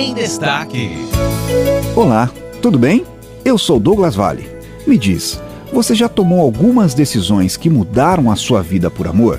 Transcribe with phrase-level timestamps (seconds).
[0.00, 0.92] em Destaque.
[1.94, 2.30] Olá,
[2.62, 3.04] tudo bem?
[3.44, 4.48] Eu sou Douglas Vale.
[4.86, 5.38] Me diz,
[5.74, 9.38] você já tomou algumas decisões que mudaram a sua vida por amor?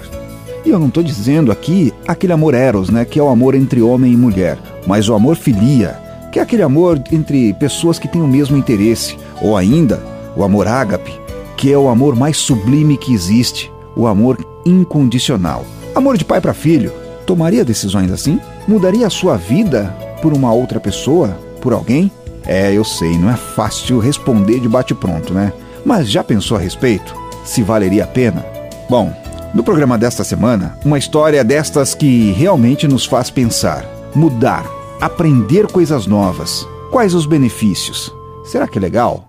[0.63, 3.81] E eu não estou dizendo aqui aquele amor eros, né, que é o amor entre
[3.81, 5.99] homem e mulher, mas o amor filia,
[6.31, 9.99] que é aquele amor entre pessoas que têm o mesmo interesse, ou ainda
[10.37, 11.11] o amor ágape,
[11.57, 15.65] que é o amor mais sublime que existe, o amor incondicional.
[15.95, 16.93] Amor de pai para filho.
[17.25, 18.39] Tomaria decisões assim?
[18.67, 21.29] Mudaria a sua vida por uma outra pessoa?
[21.61, 22.11] Por alguém?
[22.45, 25.51] É, eu sei, não é fácil responder de bate-pronto, né?
[25.85, 27.13] Mas já pensou a respeito?
[27.43, 28.45] Se valeria a pena?
[28.89, 29.13] Bom,
[29.53, 33.85] no programa desta semana, uma história destas que realmente nos faz pensar,
[34.15, 34.65] mudar,
[34.99, 36.67] aprender coisas novas.
[36.91, 38.13] Quais os benefícios?
[38.45, 39.25] Será que é legal?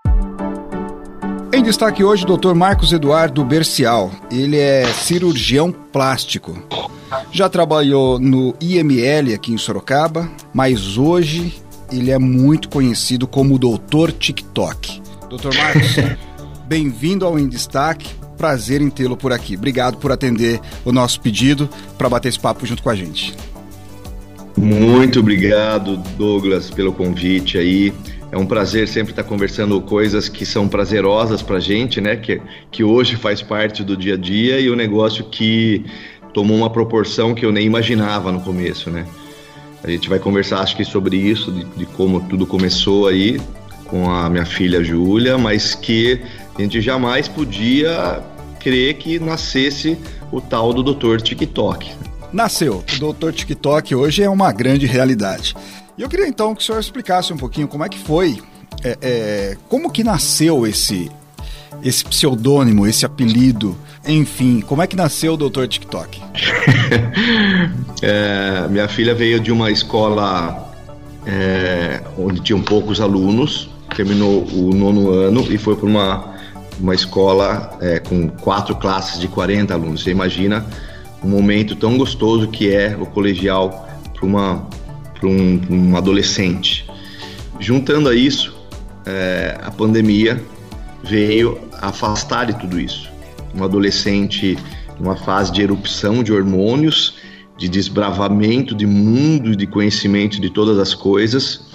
[1.55, 2.55] Em destaque hoje, o Dr.
[2.55, 4.11] Marcos Eduardo Bercial.
[4.31, 6.57] Ele é cirurgião plástico.
[7.31, 11.55] Já trabalhou no IML aqui em Sorocaba, mas hoje
[11.91, 15.03] ele é muito conhecido como o Doutor TikTok.
[15.29, 15.97] Doutor Marcos,
[16.67, 18.09] bem-vindo ao Em Destaque.
[18.37, 19.57] Prazer em tê-lo por aqui.
[19.57, 23.37] Obrigado por atender o nosso pedido para bater esse papo junto com a gente.
[24.57, 27.93] Muito obrigado, Douglas, pelo convite aí.
[28.31, 32.17] É um prazer sempre estar conversando coisas que são prazerosas para a gente, né?
[32.17, 35.85] Que, que hoje faz parte do dia a dia e o um negócio que
[36.33, 39.07] tomou uma proporção que eu nem imaginava no começo, né?
[39.83, 43.41] A gente vai conversar, acho que sobre isso, de, de como tudo começou aí
[43.87, 46.21] com a minha filha Júlia, mas que
[46.57, 48.23] a gente jamais podia
[48.61, 49.99] crer que nascesse
[50.31, 51.93] o tal do Doutor TikTok.
[52.33, 52.83] Nasceu.
[52.95, 55.55] O Doutor TikTok hoje é uma grande realidade.
[55.99, 58.41] E eu queria então que o senhor explicasse um pouquinho como é que foi,
[58.83, 61.11] é, é, como que nasceu esse,
[61.85, 66.21] esse pseudônimo, esse apelido, enfim, como é que nasceu o Doutor TikTok?
[68.03, 70.73] é, minha filha veio de uma escola
[71.27, 76.35] é, onde tinham poucos alunos, terminou o nono ano e foi para uma,
[76.81, 80.03] uma escola é, com quatro classes de 40 alunos.
[80.03, 80.65] Você imagina
[81.23, 84.67] um momento tão gostoso que é o colegial para uma
[85.23, 86.85] para um, um, adolescente.
[87.61, 88.53] Juntando a isso,
[89.07, 90.43] é, a pandemia
[91.05, 93.11] veio afastar de tudo isso.
[93.55, 94.57] Um adolescente
[94.99, 97.17] numa fase de erupção de hormônios,
[97.59, 101.67] de desbravamento de mundo, de conhecimento de todas as coisas,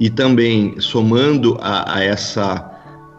[0.00, 2.70] e também somando a, a essa,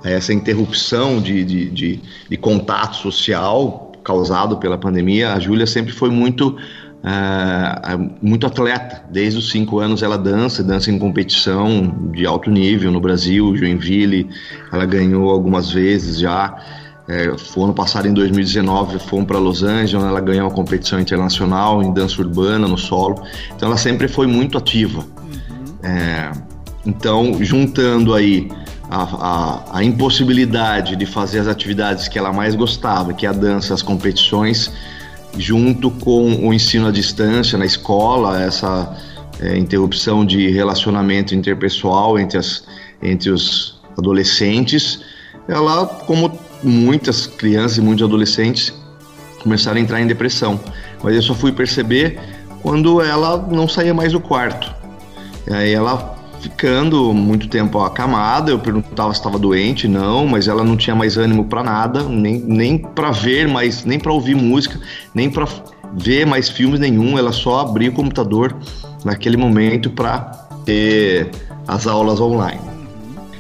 [0.04, 5.92] a essa interrupção de, de, de, de contato social causado pela pandemia, a Júlia sempre
[5.92, 6.56] foi muito
[7.06, 9.04] uh, muito atleta.
[9.10, 14.30] Desde os cinco anos ela dança, dança em competição de alto nível no Brasil, Joinville.
[14.72, 16.56] Ela ganhou algumas vezes já.
[17.08, 21.84] É, foi ano passado, em 2019, fomos para Los Angeles, ela ganhou uma competição internacional
[21.84, 23.22] em dança urbana, no solo.
[23.56, 25.02] Então ela sempre foi muito ativa.
[25.02, 25.88] Uhum.
[25.88, 26.32] É,
[26.84, 28.50] então, juntando aí
[28.90, 33.34] a, a, a, impossibilidade de fazer as atividades que ela mais gostava, que é a
[33.34, 34.72] dança, as competições,
[35.38, 38.96] junto com o ensino à distância na escola, essa
[39.40, 42.64] é, interrupção de relacionamento interpessoal entre, as,
[43.02, 45.02] entre os adolescentes,
[45.48, 46.32] ela, como
[46.64, 48.74] muitas crianças e muitos adolescentes,
[49.42, 50.60] começaram a entrar em depressão.
[51.04, 52.20] Mas eu só fui perceber
[52.62, 54.74] quando ela não saía mais do quarto.
[55.52, 56.15] Aí ela
[56.46, 58.52] ficando muito tempo acamada.
[58.52, 62.40] Eu perguntava se estava doente, não, mas ela não tinha mais ânimo para nada, nem,
[62.40, 64.80] nem para ver mais, nem para ouvir música,
[65.14, 65.48] nem para
[65.94, 67.18] ver mais filmes nenhum.
[67.18, 68.56] Ela só abria o computador
[69.04, 70.20] naquele momento para
[70.64, 71.32] ter
[71.68, 72.62] as aulas online.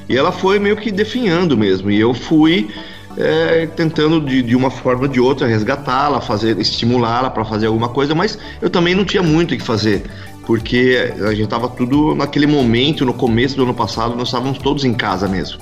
[0.09, 2.69] E ela foi meio que definhando mesmo, e eu fui
[3.17, 7.89] é, tentando de, de, uma forma ou de outra resgatá-la, fazer, estimulá-la para fazer alguma
[7.89, 10.03] coisa, mas eu também não tinha muito o que fazer
[10.45, 14.85] porque a gente estava tudo naquele momento, no começo do ano passado, nós estávamos todos
[14.85, 15.59] em casa mesmo.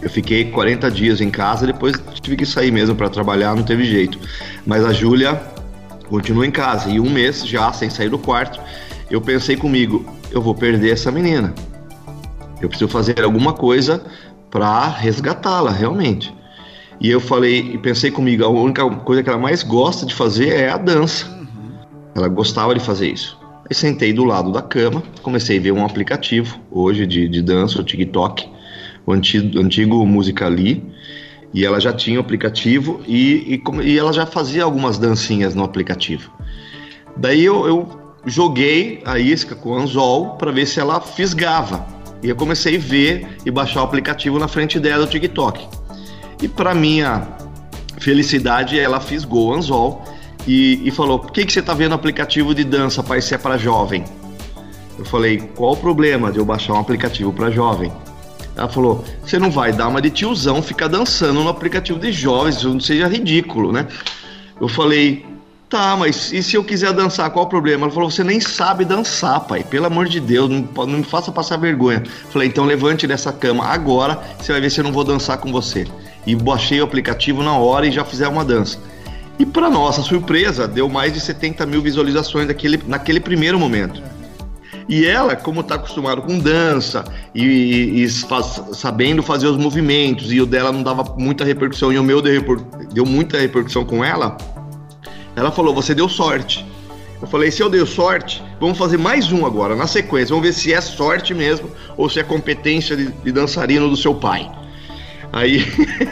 [0.00, 3.84] Eu fiquei 40 dias em casa, depois tive que sair mesmo para trabalhar, não teve
[3.84, 4.18] jeito.
[4.66, 5.40] Mas a Júlia
[6.08, 8.60] continua em casa e um mês já sem sair do quarto,
[9.10, 11.54] eu pensei comigo, eu vou perder essa menina.
[12.60, 14.02] Eu preciso fazer alguma coisa
[14.50, 16.32] para resgatá-la realmente.
[17.00, 20.48] E eu falei e pensei comigo, a única coisa que ela mais gosta de fazer
[20.50, 21.41] é a dança.
[22.14, 23.38] Ela gostava de fazer isso.
[23.68, 27.80] Aí sentei do lado da cama, comecei a ver um aplicativo hoje de, de dança,
[27.80, 28.48] o TikTok,
[29.06, 30.84] o antigo, antigo Musicali,
[31.54, 35.62] e ela já tinha o aplicativo e, e, e, ela já fazia algumas dancinhas no
[35.62, 36.30] aplicativo.
[37.16, 37.88] Daí eu, eu
[38.26, 41.86] joguei a isca com o anzol para ver se ela fisgava.
[42.22, 45.66] E eu comecei a ver e baixar o aplicativo na frente dela, o TikTok.
[46.42, 47.26] E para minha
[47.98, 50.04] felicidade, ela fisgou o anzol
[50.46, 53.38] e, e falou: Por que, que você está vendo aplicativo de dança, pai, se é
[53.38, 54.04] para jovem?
[54.98, 57.92] Eu falei, qual o problema de eu baixar um aplicativo para jovem?
[58.54, 62.56] Ela falou, você não vai dar uma de tiozão ficar dançando no aplicativo de jovens,
[62.56, 63.86] isso não seja ridículo, né?
[64.60, 65.24] Eu falei,
[65.68, 67.86] tá, mas e se eu quiser dançar, qual o problema?
[67.86, 71.32] Ela falou, você nem sabe dançar, pai, pelo amor de Deus, não, não me faça
[71.32, 72.02] passar vergonha.
[72.04, 75.38] Eu falei, então levante dessa cama agora, você vai ver se eu não vou dançar
[75.38, 75.86] com você.
[76.26, 78.78] E baixei o aplicativo na hora e já fizeram uma dança.
[79.38, 84.02] E para nossa surpresa, deu mais de 70 mil visualizações daquele, naquele primeiro momento.
[84.88, 90.40] E ela, como está acostumada com dança e, e faz, sabendo fazer os movimentos, e
[90.40, 92.56] o dela não dava muita repercussão, e o meu deu,
[92.92, 94.36] deu muita repercussão com ela,
[95.36, 96.66] ela falou: Você deu sorte.
[97.20, 100.34] Eu falei: Se eu dei sorte, vamos fazer mais um agora, na sequência.
[100.34, 104.14] Vamos ver se é sorte mesmo ou se é competência de, de dançarino do seu
[104.14, 104.50] pai.
[105.32, 105.64] Aí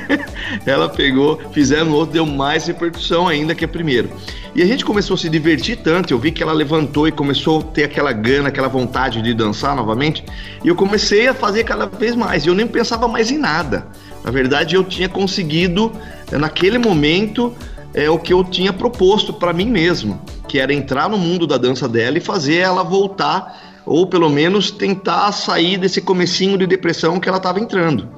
[0.65, 4.11] ela pegou, fizemos outro, deu mais repercussão ainda que a primeiro.
[4.55, 7.61] E a gente começou a se divertir tanto, eu vi que ela levantou e começou
[7.61, 10.25] a ter aquela gana, aquela vontade de dançar novamente,
[10.65, 13.87] e eu comecei a fazer cada vez mais, e eu nem pensava mais em nada.
[14.25, 15.93] Na verdade, eu tinha conseguido,
[16.33, 17.55] naquele momento,
[17.95, 21.57] é, o que eu tinha proposto para mim mesmo, que era entrar no mundo da
[21.57, 27.21] dança dela e fazer ela voltar, ou pelo menos tentar sair desse comecinho de depressão
[27.21, 28.09] que ela estava entrando.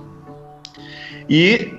[1.28, 1.72] E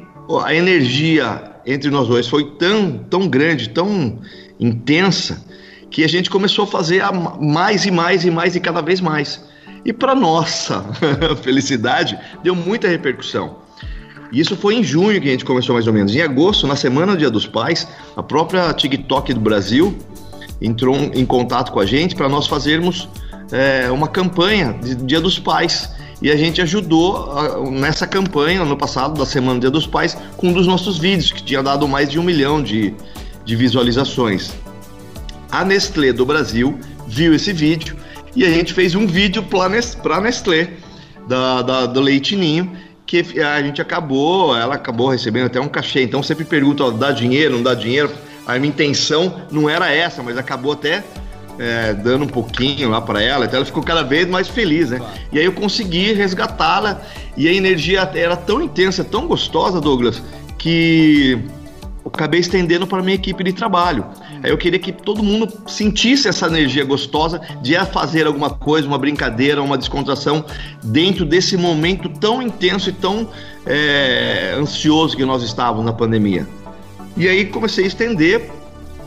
[0.44, 4.20] a energia entre nós dois foi tão, tão grande, tão
[4.60, 5.44] intensa,
[5.90, 7.04] que a gente começou a fazer
[7.40, 9.44] mais e mais e mais e cada vez mais.
[9.86, 10.84] E para nossa
[11.44, 13.58] felicidade, deu muita repercussão.
[14.32, 16.16] Isso foi em junho que a gente começou mais ou menos.
[16.16, 17.88] Em agosto, na semana do Dia dos Pais,
[18.18, 19.96] a própria TikTok do Brasil
[20.60, 23.08] entrou em contato com a gente para nós fazermos
[23.52, 25.92] é, uma campanha de Dia dos Pais
[26.24, 30.54] e a gente ajudou nessa campanha no passado da Semana Dia dos Pais com um
[30.54, 32.94] dos nossos vídeos que tinha dado mais de um milhão de,
[33.44, 34.54] de visualizações.
[35.52, 37.98] A Nestlé do Brasil viu esse vídeo
[38.34, 40.70] e a gente fez um vídeo para Nestlé
[41.28, 42.72] da, da, do Leite Ninho
[43.06, 46.04] que a gente acabou, ela acabou recebendo até um cachê.
[46.04, 48.10] Então sempre pergunta, ó, dá dinheiro, não dá dinheiro?
[48.48, 51.04] A minha intenção não era essa, mas acabou até
[51.60, 55.02] é, dando um pouquinho lá para ela, então ela ficou cada vez mais feliz, né?
[55.32, 57.02] E aí eu consegui resgatá-la
[57.38, 60.22] e a energia era tão intensa, tão gostosa, Douglas,
[60.58, 61.40] que
[62.04, 64.06] eu acabei estendendo para minha equipe de trabalho.
[64.44, 68.98] Aí eu queria que todo mundo sentisse essa energia gostosa de fazer alguma coisa, uma
[68.98, 70.44] brincadeira, uma descontração
[70.84, 73.30] dentro desse momento tão intenso e tão
[73.66, 76.46] é, ansioso que nós estávamos na pandemia.
[77.16, 78.52] E aí comecei a estender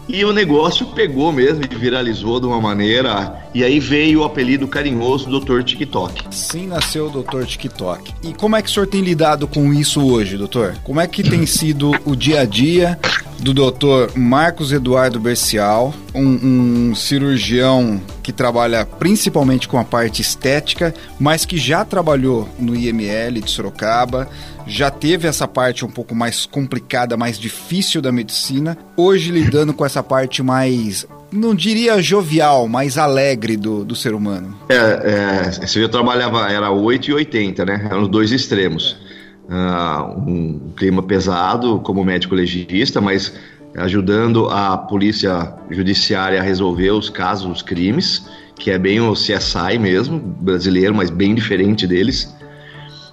[0.09, 3.43] e o negócio pegou mesmo e viralizou de uma maneira.
[3.55, 6.25] E aí veio o apelido carinhoso Doutor TikTok.
[6.31, 8.13] Sim, nasceu o Doutor TikTok.
[8.23, 10.77] E como é que o senhor tem lidado com isso hoje, doutor?
[10.85, 12.99] Como é que tem sido o dia a dia
[13.39, 20.95] do doutor Marcos Eduardo Bercial, um, um, cirurgião que trabalha principalmente com a parte estética,
[21.19, 24.29] mas que já trabalhou no IML de Sorocaba,
[24.67, 29.85] já teve essa parte um pouco mais complicada, mais difícil da medicina, hoje lidando com
[29.85, 34.57] essa parte mais não diria jovial, mais alegre do, do ser humano.
[34.69, 37.89] É, é, eu trabalhava, era 8 e 80, né?
[37.91, 38.97] Eram os dois extremos
[39.49, 43.35] uh, um clima pesado como médico legista, mas
[43.77, 48.27] ajudando a polícia judiciária a resolver os casos, os crimes,
[48.59, 52.35] que é bem o CSI mesmo, brasileiro, mas bem diferente deles.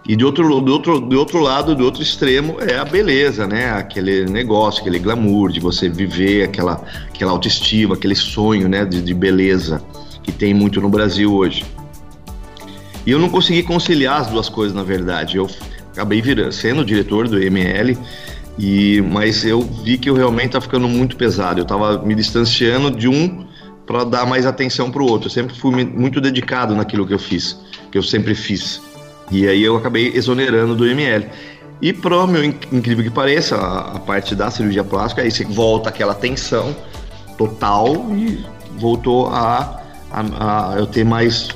[0.08, 3.72] E de outro, do outro, do outro lado, do outro extremo, é a beleza, né?
[3.72, 8.84] Aquele negócio, aquele glamour de você viver aquela, aquela autoestima, aquele sonho né?
[8.84, 9.82] de, de beleza
[10.22, 11.64] que tem muito no Brasil hoje.
[13.06, 15.38] E eu não consegui conciliar as duas coisas, na verdade.
[15.38, 15.50] Eu
[15.94, 17.98] acabei virando, sendo diretor do ML,
[18.58, 21.60] e, mas eu vi que eu realmente estava ficando muito pesado.
[21.60, 23.46] Eu estava me distanciando de um
[23.86, 25.28] para dar mais atenção para o outro.
[25.28, 27.58] Eu sempre fui muito dedicado naquilo que eu fiz,
[27.92, 28.82] que eu sempre fiz.
[29.32, 31.26] E aí eu acabei exonerando do ML.
[31.82, 35.90] E pro meu incrível que pareça, a, a parte da cirurgia plástica, aí você volta
[35.90, 36.76] aquela tensão
[37.38, 38.46] total e
[38.78, 39.82] voltou a,
[40.12, 41.50] a, a eu ter mais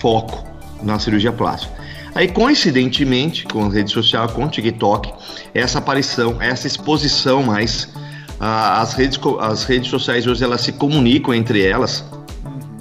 [0.00, 0.46] foco
[0.82, 1.83] na cirurgia plástica.
[2.14, 5.12] Aí, coincidentemente, com a rede social, com o TikTok,
[5.52, 7.92] essa aparição, essa exposição mais,
[8.38, 12.04] as, redes, as redes sociais hoje elas se comunicam entre elas.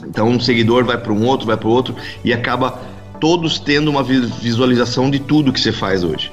[0.05, 2.79] Então, um seguidor vai para um outro, vai para o outro e acaba
[3.19, 6.31] todos tendo uma visualização de tudo que você faz hoje.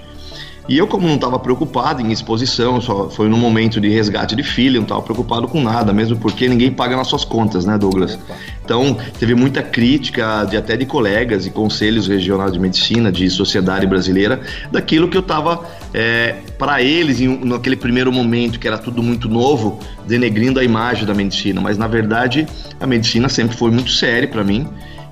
[0.70, 4.44] E eu, como não estava preocupado em exposição, só foi no momento de resgate de
[4.44, 8.16] filho, não estava preocupado com nada, mesmo porque ninguém paga nas suas contas, né, Douglas?
[8.64, 13.84] Então, teve muita crítica de até de colegas e conselhos regionais de medicina, de sociedade
[13.84, 19.02] brasileira, daquilo que eu estava, é, para eles, em, naquele primeiro momento, que era tudo
[19.02, 21.60] muito novo, denegrindo a imagem da medicina.
[21.60, 22.46] Mas, na verdade,
[22.78, 24.68] a medicina sempre foi muito séria para mim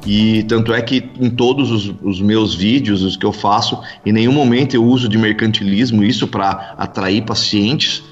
[0.07, 4.13] E tanto é que em todos os, os, meus vídeos, os que eu faço, em
[4.13, 8.03] nenhum momento eu uso de mercantilismo isso para atrair pacientes,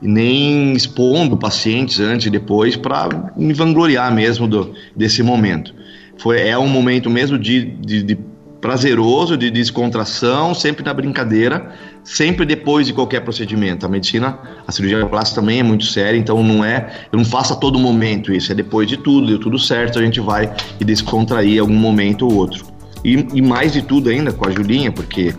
[0.00, 5.74] nem expondo pacientes antes e depois para me vangloriar mesmo do, desse momento.
[6.16, 8.18] Foi, é um momento mesmo de, de, de
[8.60, 13.84] prazeroso, de descontração, sempre na brincadeira, sempre depois de qualquer procedimento.
[13.86, 17.52] A medicina, a cirurgia plástica também é muito séria, então não é, eu não faço
[17.52, 20.84] a todo momento isso, é depois de tudo, deu tudo certo, a gente vai e
[20.84, 22.64] descontrair algum momento ou outro.
[23.04, 25.34] E, e mais de tudo ainda com a Julinha, porque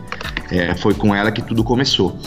[0.51, 2.18] é, foi com ela que tudo começou.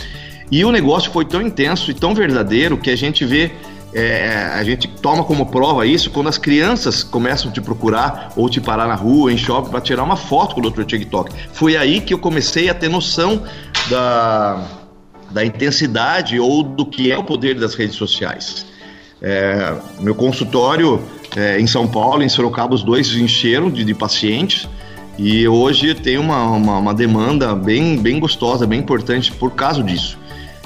[0.50, 3.50] E o negócio foi tão intenso e tão verdadeiro que a gente vê
[3.94, 8.48] é, a gente toma como prova isso quando as crianças começam a te procurar ou
[8.50, 10.82] te parar na rua, em shopping, para tirar uma foto com o Dr.
[10.82, 11.32] TikTok.
[11.52, 13.42] Foi aí que eu comecei a ter noção
[13.88, 14.66] da,
[15.30, 18.66] da intensidade ou do que é o poder das redes sociais.
[19.22, 21.00] É, meu consultório
[21.36, 24.68] é, em São Paulo, em Sorocaba, os dois encheram de, de pacientes.
[25.16, 30.18] E hoje tem uma, uma, uma, demanda bem, bem gostosa, bem importante por causa disso.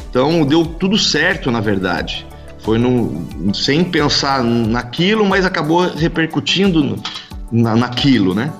[0.08, 2.26] Então deu tudo certo, na verdade.
[2.68, 6.98] Foi no, sem pensar naquilo, mas acabou repercutindo
[7.50, 8.52] na, naquilo, né?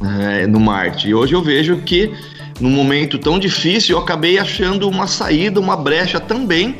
[0.00, 1.08] É, no Marte.
[1.08, 2.14] E hoje eu vejo que
[2.60, 6.76] num momento tão difícil eu acabei achando uma saída, uma brecha também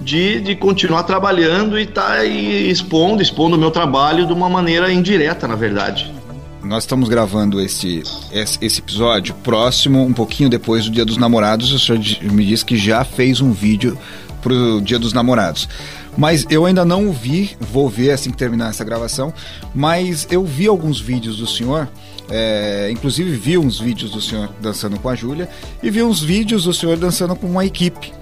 [0.00, 4.92] de, de continuar trabalhando e estar tá expondo, expondo o meu trabalho de uma maneira
[4.92, 6.14] indireta, na verdade.
[6.62, 11.72] Nós estamos gravando esse, esse episódio próximo, um pouquinho depois do Dia dos Namorados.
[11.72, 13.98] O senhor me disse que já fez um vídeo
[14.46, 15.68] pro Dia dos Namorados.
[16.16, 19.34] Mas eu ainda não vi, vou ver assim que terminar essa gravação,
[19.74, 21.88] mas eu vi alguns vídeos do senhor,
[22.30, 25.48] é, inclusive vi uns vídeos do senhor dançando com a Júlia
[25.82, 28.12] e vi uns vídeos do senhor dançando com uma equipe.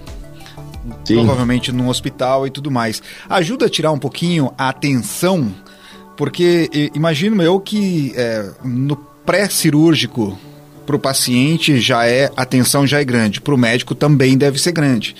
[1.04, 1.16] Sim.
[1.16, 3.02] Provavelmente num hospital e tudo mais.
[3.28, 5.54] Ajuda a tirar um pouquinho a atenção,
[6.16, 10.38] porque imagino eu que é, no pré-cirúrgico
[10.86, 14.58] para o paciente já é a tensão já é grande, para o médico também deve
[14.58, 15.14] ser grande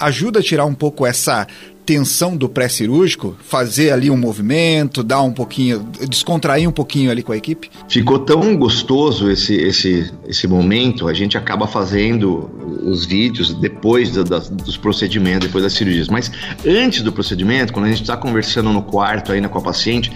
[0.00, 1.46] ajuda a tirar um pouco essa
[1.84, 7.32] tensão do pré-cirúrgico, fazer ali um movimento, dar um pouquinho, descontrair um pouquinho ali com
[7.32, 7.68] a equipe?
[7.88, 12.48] Ficou tão gostoso esse, esse, esse momento, a gente acaba fazendo
[12.84, 16.08] os vídeos depois do, dos procedimentos, depois das cirurgias.
[16.08, 16.30] Mas
[16.64, 20.12] antes do procedimento, quando a gente está conversando no quarto ainda com a paciente,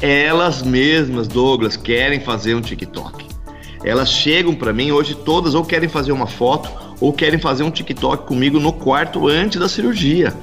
[0.00, 3.26] elas mesmas, Douglas, querem fazer um TikTok.
[3.84, 7.70] Elas chegam para mim hoje todas ou querem fazer uma foto ou querem fazer um
[7.70, 10.34] TikTok comigo no quarto antes da cirurgia.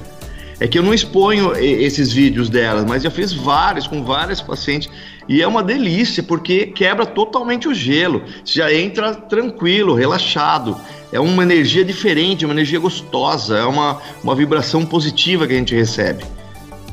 [0.58, 4.88] É que eu não exponho esses vídeos delas, mas já fiz vários com várias pacientes
[5.28, 8.22] e é uma delícia porque quebra totalmente o gelo.
[8.42, 10.76] Você já entra tranquilo, relaxado.
[11.12, 15.74] É uma energia diferente, uma energia gostosa, é uma, uma vibração positiva que a gente
[15.74, 16.24] recebe.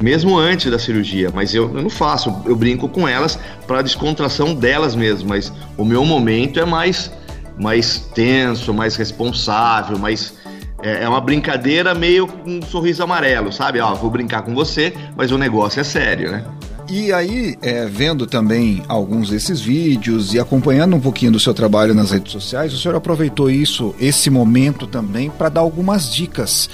[0.02, 4.54] Mesmo antes da cirurgia, mas eu, eu não faço, eu brinco com elas para descontração
[4.54, 7.12] delas mesmo, mas o meu momento é mais
[7.60, 10.34] mais tenso, mais responsável, mais
[10.82, 13.80] é, é uma brincadeira meio com um sorriso amarelo, sabe?
[13.80, 16.44] Ó, vou brincar com você, mas o negócio é sério, né?
[16.90, 21.94] E aí, é, vendo também alguns desses vídeos e acompanhando um pouquinho do seu trabalho
[21.94, 26.70] nas redes sociais, o senhor aproveitou isso, esse momento também, para dar algumas dicas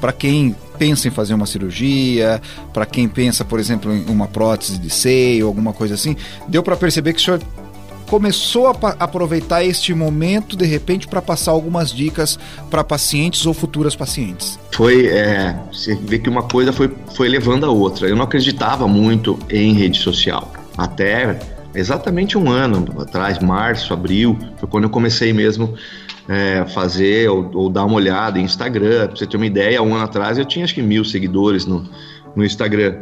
[0.00, 4.76] para quem pensa em fazer uma cirurgia, para quem pensa, por exemplo, em uma prótese
[4.76, 6.16] de seio, alguma coisa assim.
[6.48, 7.40] Deu para perceber que o senhor
[8.12, 12.38] começou a aproveitar este momento, de repente, para passar algumas dicas
[12.70, 14.58] para pacientes ou futuras pacientes?
[14.72, 18.06] Foi, é, você vê que uma coisa foi, foi levando a outra.
[18.06, 20.52] Eu não acreditava muito em rede social.
[20.76, 21.38] Até
[21.74, 25.72] exatamente um ano atrás, março, abril, foi quando eu comecei mesmo
[26.28, 29.06] é, fazer ou, ou, dar uma olhada em Instagram.
[29.06, 31.88] Pra você ter uma ideia, um ano atrás eu tinha acho que mil seguidores no,
[32.36, 32.94] no Instagram.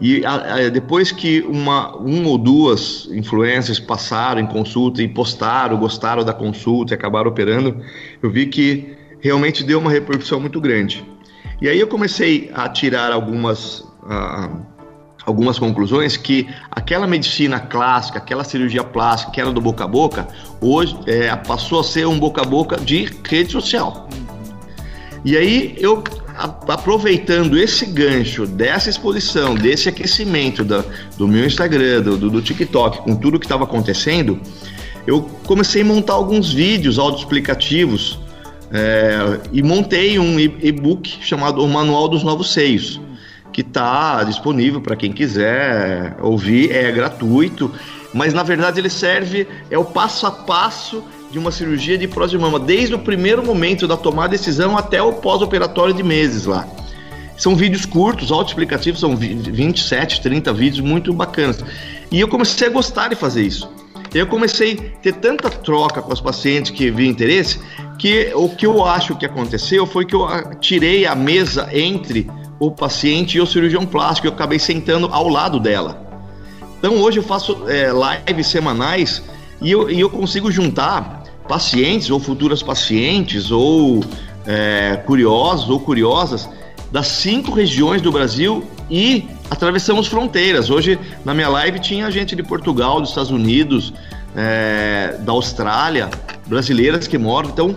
[0.00, 5.78] E a, a, depois que uma, um ou duas influencers passaram em consulta e postaram,
[5.78, 7.80] gostaram da consulta e acabaram operando,
[8.22, 11.04] eu vi que realmente deu uma repercussão muito grande.
[11.62, 13.84] E aí eu comecei a tirar algumas,
[15.24, 20.28] algumas conclusões que aquela medicina clássica, aquela cirurgia plástica, que era do boca a boca,
[20.60, 24.08] hoje é, passou a ser um boca a boca de rede social.
[25.24, 26.02] E aí eu
[26.36, 30.84] aproveitando esse gancho dessa exposição, desse aquecimento da,
[31.16, 34.40] do meu Instagram, do, do, TikTok, com tudo que estava acontecendo,
[35.06, 38.18] eu comecei a montar alguns vídeos autoexplicativos
[38.72, 43.00] é, e montei um e-book chamado O Manual dos Novos Seios,
[43.52, 47.70] que está disponível para quem quiser ouvir, é gratuito,
[48.12, 52.38] mas na verdade ele serve, é o passo a passo de uma cirurgia de próstata
[52.38, 56.46] de mama, desde o primeiro momento da tomada de decisão até o pós-operatório de meses
[56.46, 56.64] lá.
[57.36, 61.58] são vídeos curtos, autoexplicativos, são 27, 30 vídeos muito bacanas.
[62.12, 63.68] E eu comecei a gostar de fazer isso.
[64.14, 67.58] Eu comecei a ter tanta troca com os pacientes que vi interesse,
[67.98, 70.28] que o que eu acho que aconteceu foi que eu
[70.60, 75.58] tirei a mesa entre o paciente e o cirurgião plástico, eu acabei sentando ao lado
[75.58, 76.00] dela.
[76.78, 77.88] Então hoje eu faço é,
[78.28, 79.20] lives semanais
[79.60, 84.04] e eu, e eu consigo juntar pacientes ou futuras pacientes ou
[84.46, 86.48] é, curiosos ou curiosas
[86.90, 90.70] das cinco regiões do Brasil e atravessamos fronteiras.
[90.70, 93.92] Hoje na minha live tinha gente de Portugal, dos Estados Unidos,
[94.36, 96.10] é, da Austrália,
[96.46, 97.50] brasileiras que moram.
[97.50, 97.74] Então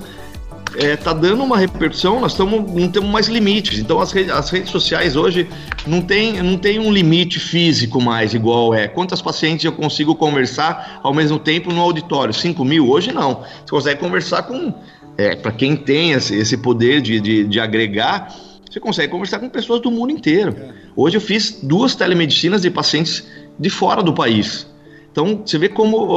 [0.75, 3.79] é, tá dando uma repercussão, nós tamo, não temos mais limites.
[3.79, 5.47] Então as, redes, as redes sociais hoje
[5.85, 8.87] não tem, não tem um limite físico mais igual é.
[8.87, 12.33] Quantas pacientes eu consigo conversar ao mesmo tempo no auditório?
[12.33, 12.89] 5 mil?
[12.89, 13.43] Hoje não.
[13.65, 14.73] Você consegue conversar com.
[15.17, 18.31] É, Para quem tem esse, esse poder de, de, de agregar,
[18.69, 20.55] você consegue conversar com pessoas do mundo inteiro.
[20.95, 23.25] Hoje eu fiz duas telemedicinas de pacientes
[23.57, 24.67] de fora do país.
[25.11, 26.15] Então você vê como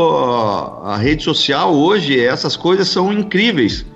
[0.84, 3.86] a rede social hoje, essas coisas são incríveis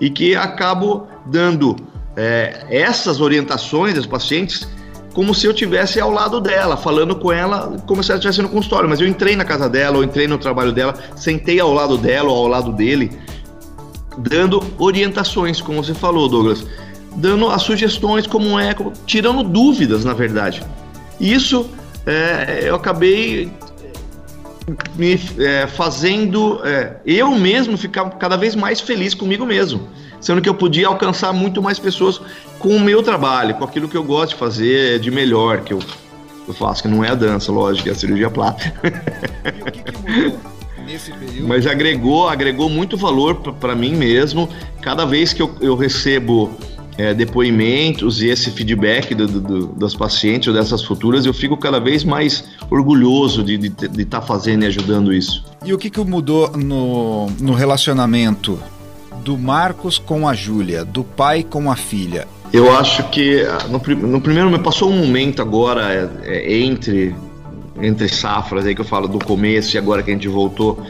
[0.00, 1.76] e que acabo dando
[2.16, 4.68] é, essas orientações aos pacientes
[5.14, 8.48] como se eu tivesse ao lado dela, falando com ela como se ela estivesse no
[8.48, 8.88] consultório.
[8.88, 12.30] Mas eu entrei na casa dela, ou entrei no trabalho dela, sentei ao lado dela
[12.30, 13.18] ou ao lado dele,
[14.16, 16.64] dando orientações, como você falou, Douglas,
[17.16, 20.62] dando as sugestões, como é, como, tirando dúvidas, na verdade.
[21.18, 21.68] Isso
[22.06, 23.50] é, eu acabei
[24.96, 29.88] me é, fazendo é, eu mesmo ficar cada vez mais feliz comigo mesmo,
[30.20, 32.20] sendo que eu podia alcançar muito mais pessoas
[32.58, 35.78] com o meu trabalho, com aquilo que eu gosto de fazer de melhor, que eu,
[36.46, 38.80] eu faço, que não é a dança, lógico, é a cirurgia plástica.
[39.44, 40.38] E o que, que mudou?
[40.84, 41.46] Nesse período?
[41.46, 44.48] Mas agregou, agregou muito valor para mim mesmo.
[44.80, 46.50] Cada vez que eu, eu recebo
[46.98, 51.78] é, depoimentos e esse feedback do, do, das pacientes ou dessas futuras, eu fico cada
[51.78, 55.44] vez mais orgulhoso de estar de, de tá fazendo e ajudando isso.
[55.64, 58.58] E o que, que mudou no, no relacionamento
[59.24, 62.26] do Marcos com a Júlia, do pai com a filha?
[62.52, 67.14] Eu acho que ah, no, no primeiro me passou um momento agora é, é, entre
[67.80, 70.82] entre safras aí que eu falo do começo e agora que a gente voltou,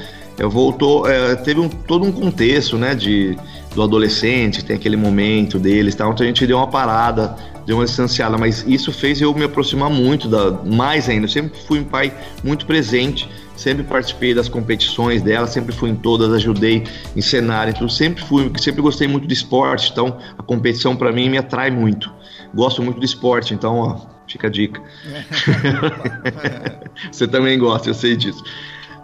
[0.46, 3.36] voltou, é, teve um, todo um contexto, né, de
[3.74, 7.84] do adolescente, tem aquele momento deles, tal, então a gente deu uma parada, deu uma
[7.84, 11.26] distanciada, mas isso fez eu me aproximar muito da mais ainda.
[11.26, 15.94] Eu sempre fui um pai muito presente, sempre participei das competições dela, sempre fui em
[15.94, 20.96] todas, ajudei em cenário, então sempre fui, sempre gostei muito de esporte, então a competição
[20.96, 22.12] para mim me atrai muito.
[22.54, 24.82] Gosto muito de esporte, então ó, fica a dica.
[27.12, 28.42] Você também gosta, eu sei disso.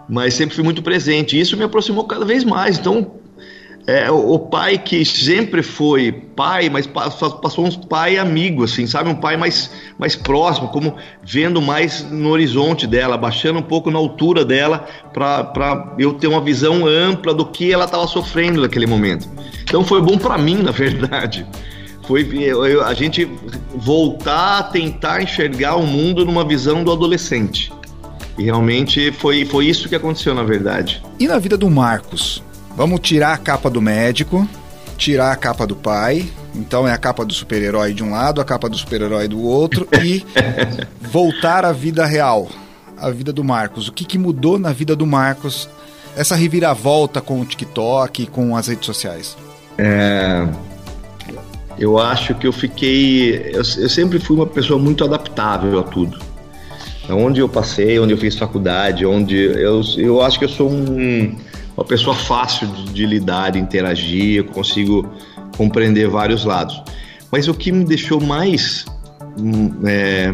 [0.07, 2.77] Mas sempre fui muito presente, isso me aproximou cada vez mais.
[2.77, 3.11] Então,
[3.87, 9.09] é, o pai que sempre foi pai, mas passou uns pai amigo, assim, sabe?
[9.09, 13.99] Um pai mais, mais próximo, como vendo mais no horizonte dela, baixando um pouco na
[13.99, 19.29] altura dela, para eu ter uma visão ampla do que ela estava sofrendo naquele momento.
[19.61, 21.45] Então foi bom para mim, na verdade.
[22.07, 22.27] Foi
[22.83, 23.29] a gente
[23.75, 27.71] voltar a tentar enxergar o mundo numa visão do adolescente.
[28.37, 31.01] E realmente foi, foi isso que aconteceu, na verdade.
[31.19, 32.43] E na vida do Marcos?
[32.75, 34.47] Vamos tirar a capa do médico,
[34.97, 36.29] tirar a capa do pai.
[36.53, 39.87] Então é a capa do super-herói de um lado, a capa do super-herói do outro
[40.03, 40.25] e
[41.01, 42.49] voltar à vida real,
[42.97, 43.87] a vida do Marcos.
[43.87, 45.69] O que, que mudou na vida do Marcos?
[46.15, 49.37] Essa reviravolta com o TikTok, com as redes sociais.
[49.77, 50.47] É,
[51.77, 53.51] eu acho que eu fiquei.
[53.53, 56.17] Eu, eu, sempre fui uma pessoa muito adaptável a tudo.
[57.09, 59.35] Onde eu passei, onde eu fiz faculdade, onde.
[59.37, 61.35] Eu, eu acho que eu sou um
[61.75, 65.09] uma pessoa fácil de, de lidar, de interagir, eu consigo
[65.57, 66.81] compreender vários lados.
[67.31, 68.85] Mas o que me deixou mais
[69.37, 70.33] hum, é,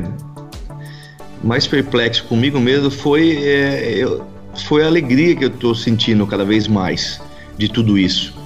[1.43, 4.23] mais perplexo comigo mesmo foi é, eu,
[4.67, 7.19] foi a alegria que eu estou sentindo cada vez mais
[7.57, 8.40] de tudo isso.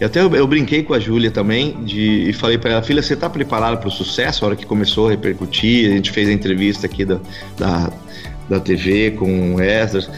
[0.00, 3.02] E até eu, eu, brinquei com a Júlia também de, e falei para ela, filha,
[3.02, 4.44] você está preparada para o sucesso?
[4.44, 7.18] A hora que começou a repercutir, a gente fez a entrevista aqui da,
[7.56, 7.92] da,
[8.48, 10.10] da TV com o Esdras.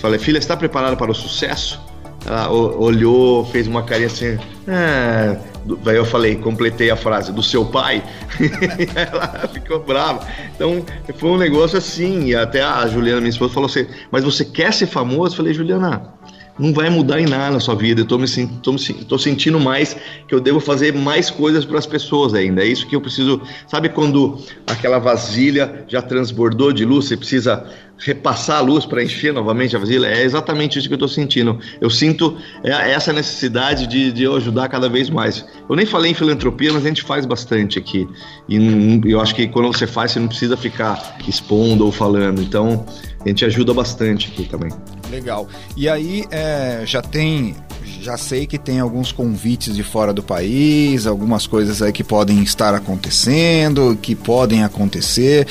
[0.00, 1.80] Falei, filha, está preparada para o sucesso?
[2.24, 4.36] Ela olhou, fez uma carinha assim.
[4.66, 5.36] É.
[5.84, 8.02] Daí eu falei, completei a frase do seu pai.
[8.94, 10.26] ela ficou brava.
[10.54, 10.84] Então
[11.16, 12.26] foi um negócio assim.
[12.26, 15.34] E até a Juliana, minha esposa, falou assim: Mas você quer ser famoso?
[15.34, 16.14] Eu falei, Juliana,
[16.58, 18.00] não vai mudar em nada na sua vida.
[18.00, 18.26] Eu tô, me,
[18.62, 22.62] tô, me, tô sentindo mais que eu devo fazer mais coisas para as pessoas ainda.
[22.62, 23.40] É isso que eu preciso.
[23.66, 27.66] Sabe quando aquela vasilha já transbordou de luz, você precisa
[27.98, 30.06] repassar a luz para encher novamente a vasilha?
[30.06, 31.58] É exatamente isso que eu estou sentindo.
[31.80, 35.44] Eu sinto é, essa necessidade de, de eu ajudar cada vez mais.
[35.68, 38.08] Eu nem falei em filantropia, mas a gente faz bastante aqui.
[38.48, 42.40] E eu acho que quando você faz, você não precisa ficar expondo ou falando.
[42.40, 42.84] Então,
[43.24, 44.70] a gente ajuda bastante aqui também.
[45.10, 45.48] Legal.
[45.76, 47.54] E aí é, já tem
[48.00, 52.42] já sei que tem alguns convites de fora do país, algumas coisas aí que podem
[52.42, 55.46] estar acontecendo, que podem acontecer.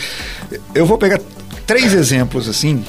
[0.74, 1.20] Eu vou pegar
[1.66, 2.84] três exemplos assim,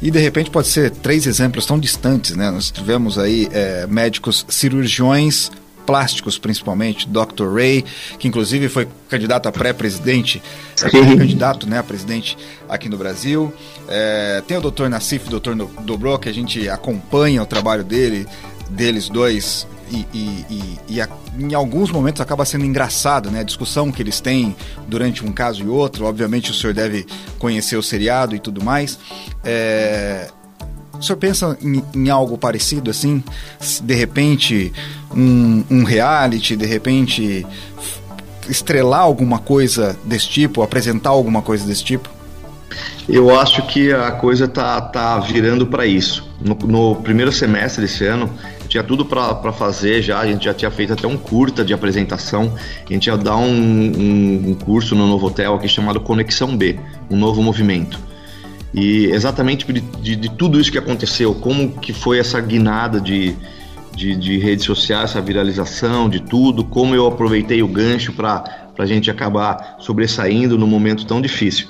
[0.00, 2.50] e de repente pode ser três exemplos tão distantes, né?
[2.50, 5.50] Nós tivemos aí é, médicos cirurgiões
[5.86, 7.54] plásticos, principalmente, Dr.
[7.54, 7.84] Ray,
[8.18, 10.42] que inclusive foi candidato a pré-presidente,
[11.16, 12.36] candidato né, a presidente
[12.68, 13.52] aqui no Brasil.
[13.88, 14.88] É, tem o Dr.
[14.88, 15.54] Nassif e o Dr.
[15.82, 18.26] Dobro, que a gente acompanha o trabalho dele,
[18.68, 23.40] deles dois e, e, e, e a, em alguns momentos acaba sendo engraçado, né?
[23.40, 24.56] A discussão que eles têm
[24.88, 26.06] durante um caso e outro.
[26.06, 27.06] Obviamente o senhor deve
[27.38, 28.98] conhecer o seriado e tudo mais.
[29.44, 30.28] É,
[30.98, 33.22] o senhor pensa em, em, algo parecido assim?
[33.82, 34.72] De repente,
[35.14, 37.46] um, um reality, de repente,
[38.48, 42.08] estrelar alguma coisa desse tipo, apresentar alguma coisa desse tipo?
[43.08, 46.28] Eu acho que a coisa tá, tá virando para isso.
[46.40, 48.28] No, no, primeiro semestre desse ano,
[48.68, 52.52] tinha tudo para fazer já, a gente já tinha feito até um curta de apresentação.
[52.84, 56.78] A gente ia dar um, um, um curso no novo hotel aqui chamado Conexão B,
[57.08, 57.98] um novo movimento
[58.76, 63.34] e exatamente de, de, de, tudo isso que aconteceu, como que foi essa guinada de,
[63.94, 68.44] de, de, redes sociais, essa viralização de tudo, como eu aproveitei o gancho para
[68.78, 71.68] a gente acabar sobressaindo num momento tão difícil.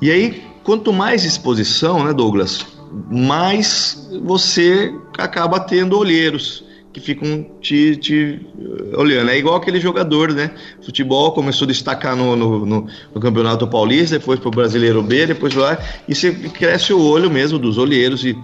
[0.00, 2.66] E aí, quanto mais exposição, né, Douglas,
[3.08, 8.40] mais você acaba tendo olheiros que ficam te, te
[8.96, 9.30] olhando.
[9.30, 10.50] É igual aquele jogador, né?
[10.84, 15.26] Futebol começou a destacar no, no, no, no Campeonato Paulista, depois para o Brasileiro B,
[15.26, 18.24] depois lá, e você cresce o olho mesmo dos olheiros.
[18.24, 18.36] E,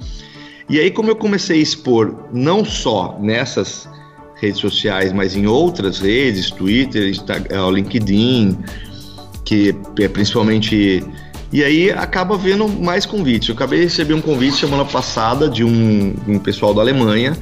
[0.69, 3.89] e aí, como eu comecei a expor, não só nessas
[4.37, 8.59] redes sociais, mas em outras redes, Twitter, Instagram, LinkedIn,
[9.45, 11.05] que é principalmente.
[11.51, 13.49] E aí acaba vendo mais convites.
[13.49, 17.35] Eu acabei de receber um convite semana passada de um, um pessoal da Alemanha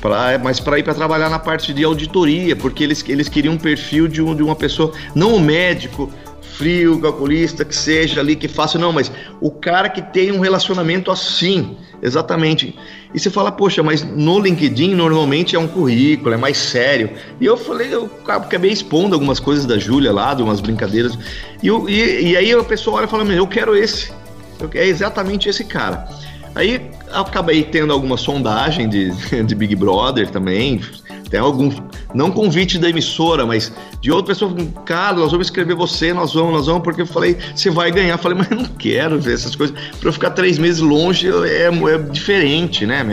[0.00, 3.58] Pra, mas para ir para trabalhar na parte de auditoria, porque eles, eles queriam um
[3.58, 6.10] perfil de, um, de uma pessoa, não o médico
[6.60, 9.10] frio, calculista, que seja ali, que faça, não, mas
[9.40, 12.78] o cara que tem um relacionamento assim, exatamente.
[13.14, 17.10] E você fala, poxa, mas no LinkedIn normalmente é um currículo, é mais sério.
[17.40, 21.18] E eu falei, eu acabei expondo algumas coisas da Júlia lá, de umas brincadeiras.
[21.62, 24.12] E, eu, e, e aí a pessoa olha e fala, eu quero esse.
[24.74, 26.06] é exatamente esse cara.
[26.54, 29.10] Aí acabei tendo alguma sondagem de,
[29.44, 30.80] de Big Brother também.
[31.30, 31.80] Tem alguns,
[32.12, 34.52] não convite da emissora, mas de outra pessoa,
[34.84, 38.14] cara, nós vamos escrever você, nós vamos, nós vamos, porque eu falei, você vai ganhar.
[38.14, 39.78] Eu falei, mas eu não quero ver essas coisas.
[40.00, 43.06] Para eu ficar três meses longe é, é diferente, né?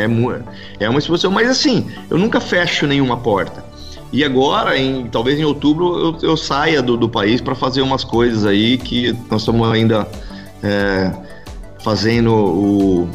[0.79, 3.63] É, é uma exposição, mas assim, eu nunca fecho nenhuma porta.
[4.11, 8.03] E agora, em, talvez em outubro, eu, eu saia do, do país para fazer umas
[8.03, 10.07] coisas aí que nós estamos ainda
[10.63, 11.11] é,
[11.83, 13.09] fazendo o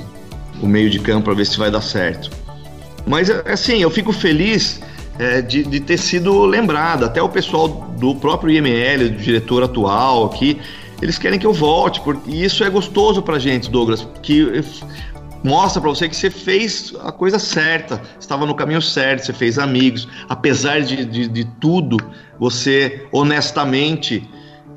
[0.62, 2.30] o meio de campo para ver se vai dar certo.
[3.06, 4.80] Mas assim, eu fico feliz
[5.18, 7.04] é, de, de, ter sido lembrado.
[7.04, 10.60] Até o pessoal do próprio IML, do diretor atual aqui,
[11.00, 14.62] eles querem que eu volte, porque isso é gostoso pra gente, Douglas, que
[15.42, 19.58] mostra para você que você fez a coisa certa, estava no caminho certo, você fez
[19.58, 21.96] amigos, apesar de, de, de tudo,
[22.38, 24.28] você honestamente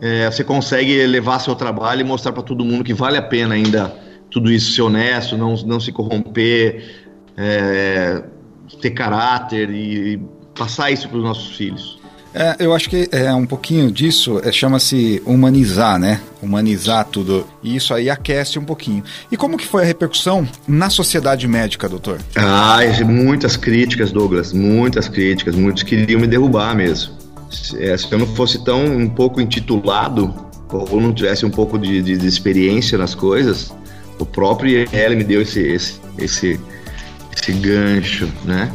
[0.01, 3.53] é, você consegue levar seu trabalho e mostrar para todo mundo que vale a pena
[3.53, 4.04] ainda
[4.35, 7.05] tudo isso, ser honesto, não, não se corromper,
[7.37, 8.21] é,
[8.81, 10.19] ter caráter e,
[10.53, 11.97] passar isso para os nossos filhos.
[12.33, 16.19] É, eu acho que é um pouquinho disso, é, chama-se humanizar, né?
[16.41, 17.47] Humanizar tudo.
[17.63, 19.05] E isso aí aquece um pouquinho.
[19.31, 22.19] E como que foi a repercussão na sociedade médica, doutor?
[22.35, 25.55] Ah, muitas críticas, Douglas, muitas críticas.
[25.55, 27.13] Muitos queriam me derrubar mesmo.
[27.49, 30.33] Se, é, se eu não fosse tão um pouco intitulado,
[30.69, 33.73] ou não tivesse um pouco de, de, de experiência nas coisas,
[34.19, 36.59] o próprio IEL me deu esse, esse, esse,
[37.35, 38.71] esse gancho, né?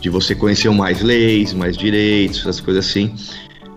[0.00, 3.14] De você conhecer mais leis, mais direitos, essas coisas assim.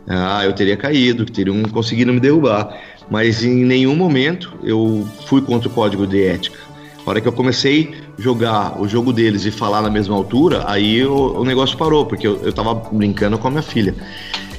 [0.07, 2.77] Ah, eu teria caído, teriam conseguido me derrubar.
[3.09, 6.57] Mas em nenhum momento eu fui contra o código de ética.
[7.05, 10.63] A hora que eu comecei a jogar o jogo deles e falar na mesma altura,
[10.67, 13.93] aí o, o negócio parou, porque eu, eu tava brincando com a minha filha.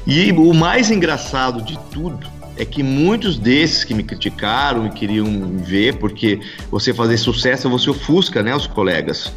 [0.07, 5.27] E o mais engraçado de tudo é que muitos desses que me criticaram e queriam
[5.59, 6.41] ver, porque
[6.71, 9.33] você fazer sucesso, você ofusca, né, os colegas.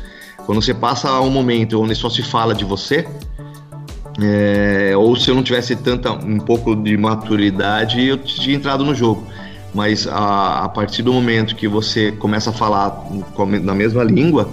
[0.45, 3.05] Quando você passa um momento onde só se fala de você,
[4.21, 8.93] é, ou se eu não tivesse tanta um pouco de maturidade, eu tinha entrado no
[8.95, 9.25] jogo.
[9.73, 13.05] Mas a, a partir do momento que você começa a falar
[13.61, 14.49] na mesma língua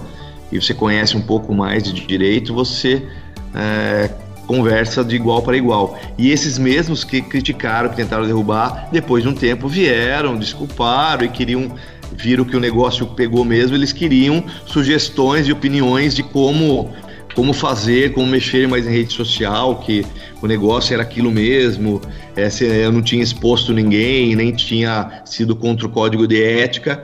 [0.51, 3.07] e você conhece um pouco mais de direito, você
[3.53, 4.11] é,
[4.45, 5.99] conversa de igual para igual.
[6.17, 11.29] E esses mesmos que criticaram, que tentaram derrubar, depois de um tempo vieram, desculparam e
[11.29, 11.71] queriam
[12.13, 16.93] viram que o negócio pegou mesmo, eles queriam sugestões e opiniões de como
[17.35, 20.05] como fazer, como mexer mais em rede social, que
[20.41, 22.01] o negócio era aquilo mesmo,
[22.33, 22.47] é,
[22.81, 27.03] eu não tinha exposto ninguém, nem tinha sido contra o código de ética.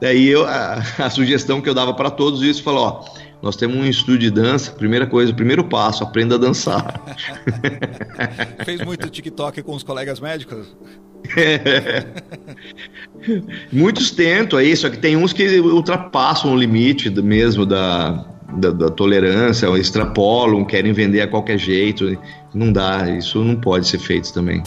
[0.00, 3.04] Daí eu, a, a sugestão que eu dava para todos isso, falou, ó,
[3.42, 7.00] nós temos um estúdio de dança, primeira coisa, primeiro passo, aprenda a dançar.
[8.64, 10.76] Fez muito TikTok com os colegas médicos?
[11.36, 12.04] É.
[13.72, 18.24] Muitos tentam aí, só que tem uns que ultrapassam o limite mesmo da,
[18.56, 22.18] da, da tolerância, extrapolam, querem vender a qualquer jeito.
[22.54, 24.62] Não dá, isso não pode ser feito também.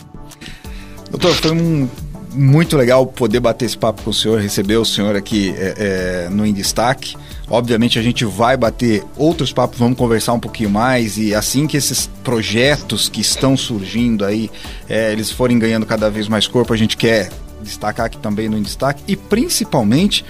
[1.10, 1.89] Doutor, foi um
[2.34, 6.29] muito legal poder bater esse papo com o senhor, receber o senhor aqui é, é,
[6.29, 7.15] no Em Destaque.
[7.51, 11.75] Obviamente a gente vai bater outros papos, vamos conversar um pouquinho mais e assim que
[11.75, 14.49] esses projetos que estão surgindo aí,
[14.87, 17.29] é, eles forem ganhando cada vez mais corpo, a gente quer
[17.61, 20.23] destacar aqui também no Destaque e principalmente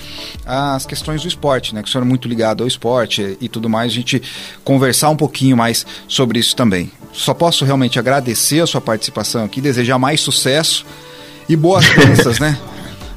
[0.43, 1.83] as questões do esporte, né?
[1.83, 4.19] Que o senhor é muito ligado ao esporte e tudo mais, a gente
[4.63, 6.91] conversar um pouquinho mais sobre isso também.
[7.13, 10.87] Só posso realmente agradecer a sua participação aqui, desejar mais sucesso
[11.47, 12.57] e boas danças, né?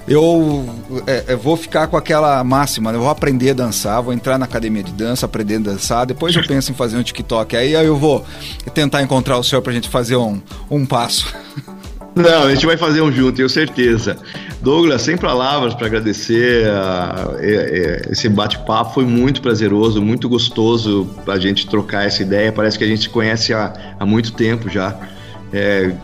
[0.07, 0.69] Eu,
[1.07, 2.99] é, eu, vou ficar com aquela máxima, né?
[2.99, 6.37] eu vou aprender a dançar, vou entrar na academia de dança, aprender a dançar, depois
[6.37, 8.25] eu penso em fazer um TikTok, aí, aí eu vou
[8.75, 10.41] tentar encontrar o senhor pra gente fazer um,
[10.71, 11.35] um passo.
[12.15, 14.17] Não, a gente vai fazer um junto, tenho certeza.
[14.61, 21.11] Douglas, sem palavras para agradecer a, a, a, esse bate-papo, foi muito prazeroso, muito gostoso
[21.27, 24.69] a gente trocar essa ideia, parece que a gente se conhece há, há muito tempo
[24.69, 24.97] já.
[25.55, 25.95] É,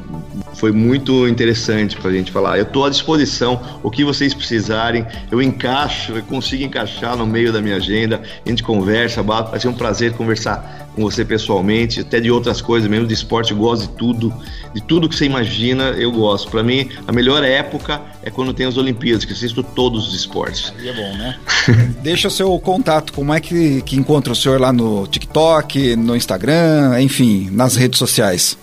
[0.54, 2.56] foi muito interessante para a gente falar.
[2.56, 7.52] Eu estou à disposição, o que vocês precisarem, eu encaixo, eu consigo encaixar no meio
[7.52, 12.20] da minha agenda, a gente conversa, vai ser um prazer conversar com você pessoalmente, até
[12.20, 14.32] de outras coisas, mesmo de esporte, eu gosto de tudo,
[14.72, 16.48] de tudo que você imagina, eu gosto.
[16.48, 20.72] Para mim, a melhor época é quando tem as Olimpíadas, que assisto todos os esportes.
[20.80, 21.38] E é bom, né?
[22.02, 26.14] Deixa o seu contato, como é que, que encontra o senhor lá no TikTok, no
[26.14, 28.56] Instagram, enfim, nas redes sociais.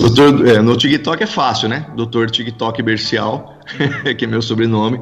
[0.00, 1.86] Doutor, é, no TikTok é fácil, né?
[1.94, 3.58] Doutor TikTok Bercial,
[4.16, 5.00] que é meu sobrenome.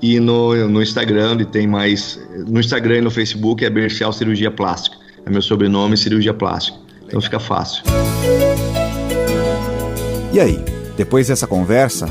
[0.00, 2.20] E no, no Instagram, ele tem mais.
[2.46, 4.96] No Instagram e no Facebook é Bercial Cirurgia Plástica.
[5.24, 6.78] É meu sobrenome, cirurgia plástica.
[7.04, 7.82] Então fica fácil.
[10.32, 10.62] E aí,
[10.96, 12.08] depois dessa conversa,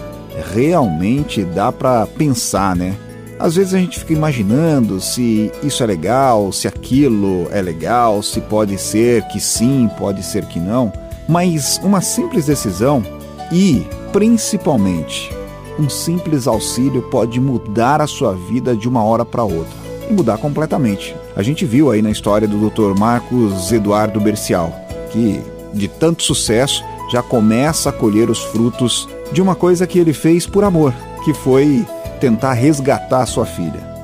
[0.54, 2.95] realmente dá para pensar, né?
[3.39, 8.41] Às vezes a gente fica imaginando se isso é legal, se aquilo é legal, se
[8.41, 10.91] pode ser que sim, pode ser que não.
[11.27, 13.03] Mas uma simples decisão
[13.51, 15.31] e, principalmente,
[15.79, 19.73] um simples auxílio pode mudar a sua vida de uma hora para outra
[20.09, 21.15] e mudar completamente.
[21.35, 22.97] A gente viu aí na história do Dr.
[22.97, 24.73] Marcos Eduardo Bercial,
[25.11, 25.41] que
[25.73, 30.47] de tanto sucesso já começa a colher os frutos de uma coisa que ele fez
[30.47, 31.85] por amor, que foi
[32.19, 33.95] tentar resgatar sua filha.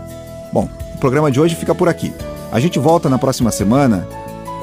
[0.52, 2.14] Bom, o programa de hoje fica por aqui.
[2.52, 4.08] A gente volta na próxima semana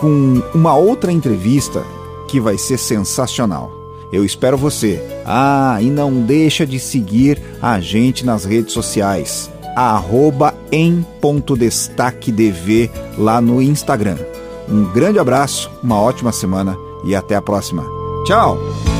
[0.00, 1.82] com uma outra entrevista
[2.28, 3.72] que vai ser sensacional.
[4.12, 5.02] Eu espero você.
[5.26, 9.50] Ah, e não deixa de seguir a gente nas redes sociais.
[9.76, 14.16] Arroba em ponto destaque DV lá no Instagram.
[14.68, 17.84] Um grande abraço, uma ótima semana e até a próxima.
[18.24, 18.97] Tchau!